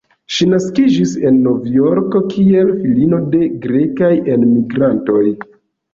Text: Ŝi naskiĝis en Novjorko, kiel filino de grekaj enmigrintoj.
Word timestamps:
Ŝi 0.35 0.45
naskiĝis 0.53 1.11
en 1.31 1.35
Novjorko, 1.47 2.23
kiel 2.31 2.73
filino 2.79 3.23
de 3.35 3.51
grekaj 3.67 4.13
enmigrintoj. 4.37 5.25